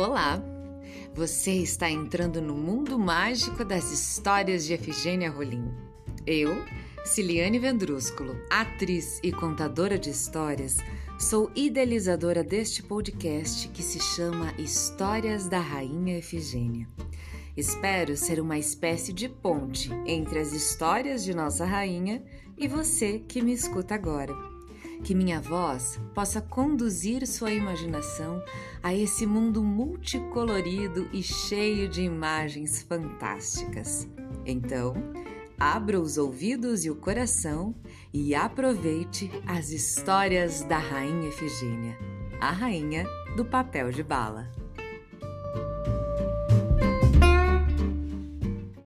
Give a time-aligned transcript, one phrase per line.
[0.00, 0.42] Olá!
[1.12, 5.70] Você está entrando no mundo mágico das histórias de Efigênia Rolim.
[6.26, 6.64] Eu,
[7.04, 10.78] Ciliane Vendrúsculo, atriz e contadora de histórias,
[11.18, 16.88] sou idealizadora deste podcast que se chama Histórias da Rainha Efigênia.
[17.54, 22.24] Espero ser uma espécie de ponte entre as histórias de nossa rainha
[22.56, 24.49] e você que me escuta agora
[25.02, 28.42] que minha voz possa conduzir sua imaginação
[28.82, 34.08] a esse mundo multicolorido e cheio de imagens fantásticas.
[34.44, 34.94] Então,
[35.58, 37.74] abra os ouvidos e o coração
[38.12, 41.98] e aproveite as histórias da Rainha Efigênia,
[42.40, 43.04] a rainha
[43.36, 44.59] do papel de bala.